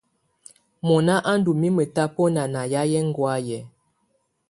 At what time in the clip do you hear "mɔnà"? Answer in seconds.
0.87-1.13